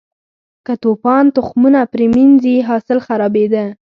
[0.65, 3.65] که توپان تخمونه پرې منځي، حاصل خرابېده.